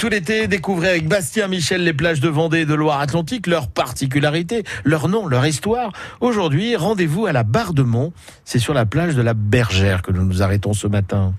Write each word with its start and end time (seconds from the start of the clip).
tout 0.00 0.08
l'été, 0.08 0.48
découvrez 0.48 0.88
avec 0.88 1.08
Bastien 1.08 1.46
Michel 1.46 1.84
les 1.84 1.92
plages 1.92 2.20
de 2.20 2.28
Vendée 2.30 2.60
et 2.60 2.64
de 2.64 2.72
Loire-Atlantique, 2.72 3.46
leurs 3.46 3.68
particularités, 3.68 4.64
leur 4.82 5.08
nom, 5.08 5.26
leur 5.26 5.44
histoire. 5.44 5.92
Aujourd'hui, 6.22 6.74
rendez-vous 6.74 7.26
à 7.26 7.32
la 7.32 7.42
Barre 7.42 7.74
de 7.74 7.82
Mont. 7.82 8.14
C'est 8.46 8.58
sur 8.58 8.72
la 8.72 8.86
plage 8.86 9.14
de 9.14 9.20
la 9.20 9.34
Bergère 9.34 10.00
que 10.00 10.10
nous 10.10 10.24
nous 10.24 10.42
arrêtons 10.42 10.72
ce 10.72 10.86
matin. 10.86 11.34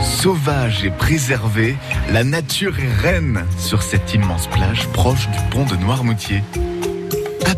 Sauvage 0.00 0.84
et 0.84 0.90
préservée, 0.90 1.74
la 2.12 2.22
nature 2.22 2.78
est 2.78 3.02
reine 3.02 3.44
sur 3.58 3.82
cette 3.82 4.14
immense 4.14 4.46
plage 4.46 4.86
proche 4.92 5.28
du 5.30 5.38
pont 5.50 5.64
de 5.64 5.74
Noirmoutier. 5.74 6.44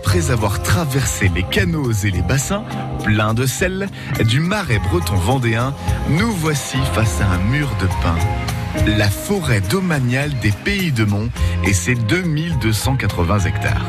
Après 0.03 0.31
avoir 0.31 0.63
traversé 0.63 1.31
les 1.35 1.43
canaux 1.43 1.93
et 1.93 2.11
les 2.11 2.23
bassins, 2.23 2.65
pleins 3.05 3.35
de 3.35 3.45
sel, 3.45 3.87
du 4.25 4.41
marais 4.41 4.79
breton 4.79 5.15
vendéen, 5.17 5.75
nous 6.09 6.33
voici 6.33 6.79
face 6.95 7.21
à 7.21 7.27
un 7.27 7.39
mur 7.51 7.69
de 7.83 7.87
pins. 8.03 8.17
La 8.97 9.11
forêt 9.11 9.61
domaniale 9.61 10.33
des 10.41 10.53
Pays 10.53 10.91
de 10.91 11.05
Mont 11.05 11.29
et 11.65 11.75
ses 11.75 11.95
2280 11.95 13.41
hectares. 13.41 13.85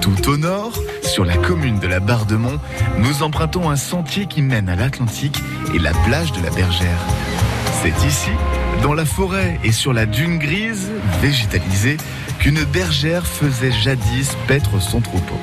Tout 0.00 0.30
au 0.30 0.36
nord, 0.36 0.78
sur 1.02 1.24
la 1.24 1.36
commune 1.36 1.80
de 1.80 1.88
la 1.88 1.98
Barre 1.98 2.26
de 2.26 2.36
Mont, 2.36 2.60
nous 2.98 3.24
empruntons 3.24 3.68
un 3.68 3.76
sentier 3.76 4.26
qui 4.26 4.40
mène 4.40 4.68
à 4.68 4.76
l'Atlantique 4.76 5.42
et 5.74 5.80
la 5.80 5.92
plage 6.06 6.30
de 6.30 6.42
la 6.44 6.50
Bergère. 6.50 7.04
C'est 7.82 8.06
ici, 8.06 8.30
dans 8.82 8.94
la 8.94 9.04
forêt 9.04 9.58
et 9.64 9.72
sur 9.72 9.92
la 9.92 10.06
dune 10.06 10.38
grise, 10.38 10.90
végétalisée, 11.20 11.96
qu'une 12.44 12.62
bergère 12.64 13.26
faisait 13.26 13.72
jadis 13.72 14.36
paître 14.46 14.78
son 14.78 15.00
troupeau. 15.00 15.40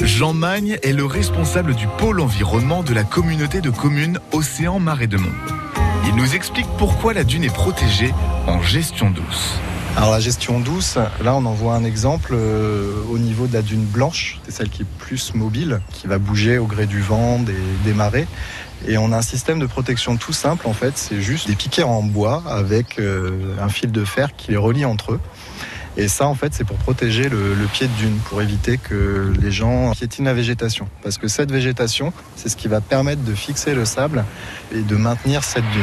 Jean 0.00 0.32
Magne 0.32 0.78
est 0.82 0.94
le 0.94 1.04
responsable 1.04 1.74
du 1.74 1.86
pôle 1.98 2.18
environnement 2.18 2.82
de 2.82 2.94
la 2.94 3.04
communauté 3.04 3.60
de 3.60 3.68
communes 3.68 4.18
Océan 4.32 4.78
Marais 4.78 5.06
de 5.06 5.18
Mont. 5.18 5.28
Il 6.06 6.14
nous 6.14 6.34
explique 6.34 6.64
pourquoi 6.78 7.12
la 7.12 7.24
dune 7.24 7.44
est 7.44 7.52
protégée 7.52 8.14
en 8.46 8.62
gestion 8.62 9.10
douce. 9.10 9.58
Alors 9.98 10.12
la 10.12 10.20
gestion 10.20 10.60
douce, 10.60 10.96
là 11.22 11.34
on 11.34 11.44
en 11.44 11.52
voit 11.52 11.74
un 11.74 11.84
exemple 11.84 12.32
euh, 12.32 12.94
au 13.10 13.18
niveau 13.18 13.46
de 13.46 13.52
la 13.52 13.60
dune 13.60 13.84
blanche, 13.84 14.40
c'est 14.46 14.52
celle 14.52 14.70
qui 14.70 14.80
est 14.80 14.90
plus 14.98 15.34
mobile, 15.34 15.82
qui 15.92 16.06
va 16.06 16.16
bouger 16.16 16.56
au 16.56 16.64
gré 16.64 16.86
du 16.86 17.02
vent, 17.02 17.38
des, 17.38 17.92
marées. 17.92 18.26
Et 18.88 18.96
on 18.96 19.12
a 19.12 19.18
un 19.18 19.22
système 19.22 19.58
de 19.58 19.66
protection 19.66 20.16
tout 20.16 20.32
simple 20.32 20.66
en 20.68 20.72
fait, 20.72 20.96
c'est 20.96 21.20
juste 21.20 21.48
des 21.48 21.54
piquets 21.54 21.82
en 21.82 22.02
bois 22.02 22.42
avec 22.48 22.98
euh, 22.98 23.56
un 23.60 23.68
fil 23.68 23.92
de 23.92 24.06
fer 24.06 24.34
qui 24.34 24.52
les 24.52 24.56
relie 24.56 24.86
entre 24.86 25.12
eux. 25.12 25.20
Et 25.96 26.08
ça, 26.08 26.26
en 26.26 26.34
fait, 26.34 26.54
c'est 26.54 26.64
pour 26.64 26.76
protéger 26.76 27.28
le, 27.28 27.54
le, 27.54 27.66
pied 27.66 27.88
de 27.88 27.92
dune, 27.94 28.16
pour 28.28 28.40
éviter 28.40 28.78
que 28.78 29.32
les 29.40 29.50
gens 29.50 29.92
piétinent 29.92 30.26
la 30.26 30.34
végétation. 30.34 30.88
Parce 31.02 31.18
que 31.18 31.28
cette 31.28 31.50
végétation, 31.50 32.12
c'est 32.36 32.48
ce 32.48 32.56
qui 32.56 32.68
va 32.68 32.80
permettre 32.80 33.22
de 33.22 33.34
fixer 33.34 33.74
le 33.74 33.84
sable 33.84 34.24
et 34.74 34.82
de 34.82 34.96
maintenir 34.96 35.44
cette 35.44 35.68
dune. 35.70 35.82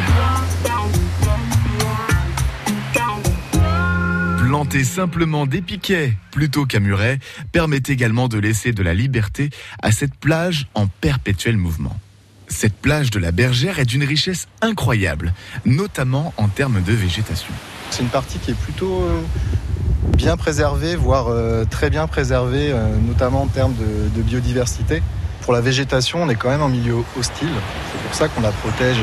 Planter 4.48 4.86
simplement 4.86 5.46
des 5.46 5.62
piquets 5.62 6.14
plutôt 6.32 6.66
qu'un 6.66 6.80
muret 6.80 7.20
permet 7.52 7.82
également 7.86 8.30
de 8.30 8.40
laisser 8.40 8.72
de 8.72 8.82
la 8.82 8.94
liberté 8.94 9.50
à 9.84 9.92
cette 9.92 10.16
plage 10.16 10.68
en 10.74 10.88
perpétuel 10.88 11.58
mouvement. 11.58 12.00
Cette 12.48 12.76
plage 12.76 13.12
de 13.12 13.20
la 13.20 13.32
Bergère 13.32 13.78
est 13.78 13.86
d'une 13.86 14.06
richesse 14.06 14.48
incroyable, 14.62 15.34
notamment 15.66 16.34
en 16.38 16.48
termes 16.48 16.82
de 16.82 16.94
végétation. 16.94 17.54
C'est 17.92 18.04
une 18.04 18.10
partie 18.10 18.40
qui 18.40 18.52
est 18.52 18.60
plutôt 18.60 19.04
euh, 19.04 19.22
bien 20.16 20.38
préservée, 20.38 20.96
voire 20.96 21.28
euh, 21.30 21.66
très 21.66 21.90
bien 21.90 22.08
préservée, 22.08 22.72
euh, 22.72 22.96
notamment 23.08 23.44
en 23.44 23.48
termes 23.48 23.74
de, 23.74 24.22
biodiversité. 24.22 25.02
Pour 25.42 25.54
la 25.54 25.62
végétation, 25.62 26.24
on 26.24 26.30
est 26.30 26.36
quand 26.36 26.50
même 26.50 26.62
en 26.62 26.68
milieu 26.68 26.96
hostile. 27.18 27.50
C'est 27.92 28.02
pour 28.04 28.14
ça 28.16 28.28
qu'on 28.28 28.42
la 28.42 28.52
protège 28.52 28.98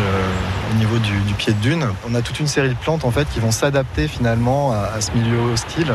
au 0.73 0.79
niveau 0.79 0.99
du, 0.99 1.35
pied 1.39 1.55
de 1.55 1.59
dune. 1.61 1.87
On 2.07 2.15
a 2.15 2.21
toute 2.21 2.39
une 2.39 2.47
série 2.47 2.69
de 2.69 2.75
plantes 2.75 3.05
en 3.07 3.11
fait 3.11 3.27
qui 3.33 3.41
vont 3.41 3.51
s'adapter 3.51 4.09
finalement 4.09 4.73
à, 4.73 5.01
ce 5.01 5.11
milieu 5.13 5.39
hostile. 5.53 5.95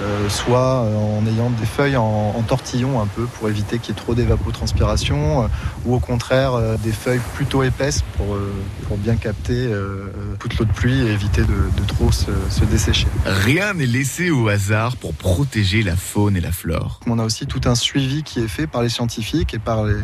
Euh, 0.00 0.28
soit 0.28 0.80
en 0.80 1.26
ayant 1.26 1.50
des 1.50 1.66
feuilles 1.66 1.96
en, 1.96 2.34
en 2.36 2.42
tortillon 2.42 3.00
un 3.00 3.06
peu 3.06 3.24
pour 3.24 3.48
éviter 3.48 3.78
qu'il 3.78 3.94
y 3.94 3.98
ait 3.98 4.00
trop 4.00 4.14
d'évapotranspiration, 4.14 5.42
euh, 5.42 5.46
ou 5.84 5.94
au 5.94 5.98
contraire 5.98 6.54
euh, 6.54 6.76
des 6.76 6.92
feuilles 6.92 7.20
plutôt 7.34 7.62
épaisses 7.62 8.02
pour, 8.16 8.34
euh, 8.34 8.52
pour 8.86 8.96
bien 8.96 9.16
capter 9.16 9.66
euh, 9.66 10.06
toute 10.38 10.58
l'eau 10.58 10.64
de 10.64 10.72
pluie 10.72 11.00
et 11.00 11.10
éviter 11.10 11.42
de, 11.42 11.46
de 11.46 11.86
trop 11.86 12.12
se, 12.12 12.30
se, 12.50 12.64
dessécher. 12.64 13.08
Rien 13.26 13.74
n'est 13.74 13.86
laissé 13.86 14.30
au 14.30 14.48
hasard 14.48 14.96
pour 14.96 15.12
protéger 15.12 15.82
la 15.82 15.96
faune 15.96 16.36
et 16.36 16.40
la 16.40 16.52
flore. 16.52 17.00
On 17.06 17.18
a 17.18 17.24
aussi 17.24 17.46
tout 17.46 17.62
un 17.64 17.74
suivi 17.74 18.22
qui 18.22 18.40
est 18.40 18.48
fait 18.48 18.66
par 18.66 18.82
les 18.82 18.88
scientifiques 18.88 19.54
et 19.54 19.58
par 19.58 19.84
les, 19.84 19.96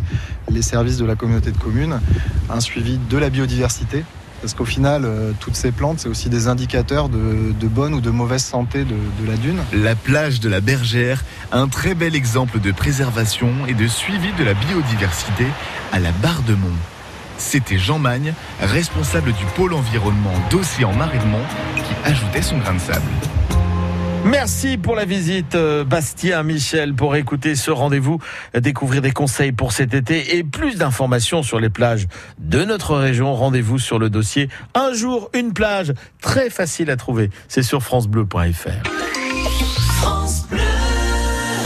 les 0.51 0.63
services 0.63 0.97
de 0.97 1.05
la 1.05 1.15
communauté 1.15 1.53
de 1.53 1.59
communes, 1.59 2.01
un 2.51 2.61
suivi 2.61 2.99
de 2.99 3.19
la 3.19 3.31
biodiversité 3.31 4.05
parce 4.41 4.55
qu'au 4.55 4.65
final, 4.65 5.05
euh, 5.05 5.33
toutes 5.41 5.57
ces 5.57 5.73
plantes, 5.73 6.01
c'est 6.01 6.09
aussi 6.09 6.29
des 6.29 6.49
indicateurs 6.49 7.09
de, 7.09 7.53
bonne 7.67 7.95
ou 7.95 8.01
de 8.01 8.11
mauvaise 8.11 8.45
santé 8.45 8.85
de, 8.85 8.95
de, 8.95 9.31
la 9.31 9.37
dune. 9.37 9.59
La 9.73 9.95
plage 9.95 10.41
de 10.41 10.49
la 10.49 10.61
Bergère, 10.61 11.25
un 11.53 11.69
très 11.69 11.95
bel 11.95 12.15
exemple 12.15 12.61
de 12.61 12.73
préservation 12.73 13.51
et 13.67 13.75
de 13.75 13.87
suivi 13.87 14.33
de 14.39 14.45
la 14.45 14.55
biodiversité 14.55 15.47
à 15.93 15.99
la 15.99 16.13
Barre 16.13 16.43
de 16.43 16.55
Mont. 16.55 16.69
C'était 17.39 17.79
Jean 17.79 17.99
Magne, 17.99 18.33
responsable 18.61 19.33
du 19.33 19.45
pôle 19.57 19.75
environnement 19.75 20.33
d'Océan 20.51 20.93
Marais 20.93 21.19
de 21.19 21.27
Mont, 21.27 21.45
qui 21.77 22.09
ajoutait 22.09 22.43
son 22.43 22.59
grain 22.59 22.75
de 22.75 22.81
sable. 22.81 23.56
Merci 24.27 24.77
pour 24.77 24.97
la 24.97 25.05
visite, 25.05 25.55
euh, 25.55 25.85
Bastien 25.85 26.43
Michel, 26.43 26.95
pour 26.95 27.15
écouter 27.15 27.55
ce 27.55 27.71
rendez-vous, 27.71 28.19
découvrir 28.59 29.01
des 29.01 29.13
conseils 29.13 29.53
pour 29.53 29.71
cet 29.71 29.95
été 29.95 30.37
et 30.37 30.43
plus 30.43 30.77
d'informations 30.77 31.45
sur 31.45 31.61
les 31.61 31.69
plages 31.71 32.09
de 32.39 32.65
notre 32.65 32.97
région. 32.97 33.33
Rendez-vous 33.35 33.79
sur 33.79 34.01
le 34.01 34.11
dossier 34.11 34.49
Un 34.75 34.93
jour, 34.95 35.31
une 35.33 35.53
plage, 35.53 35.93
très 36.21 36.51
facile 36.51 36.91
à 36.91 36.97
trouver. 36.97 37.31
C'est 37.47 37.63
sur 37.63 37.85
francebleu.fr. 37.85 38.83